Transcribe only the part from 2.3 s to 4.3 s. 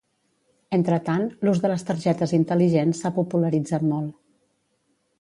intel·ligents s'ha popularitzat molt.